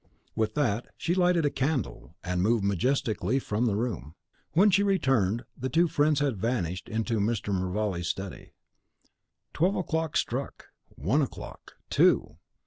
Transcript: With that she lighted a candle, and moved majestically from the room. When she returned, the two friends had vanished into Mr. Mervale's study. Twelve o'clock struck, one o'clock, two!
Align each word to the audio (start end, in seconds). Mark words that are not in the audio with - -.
With 0.35 0.55
that 0.55 0.87
she 0.97 1.13
lighted 1.13 1.45
a 1.45 1.51
candle, 1.51 2.15
and 2.23 2.41
moved 2.41 2.63
majestically 2.63 3.37
from 3.37 3.67
the 3.67 3.75
room. 3.75 4.15
When 4.53 4.71
she 4.71 4.81
returned, 4.81 5.43
the 5.55 5.69
two 5.69 5.87
friends 5.87 6.21
had 6.21 6.37
vanished 6.37 6.89
into 6.89 7.19
Mr. 7.19 7.53
Mervale's 7.53 8.07
study. 8.07 8.55
Twelve 9.53 9.75
o'clock 9.75 10.17
struck, 10.17 10.69
one 10.95 11.21
o'clock, 11.21 11.73
two! 11.91 12.37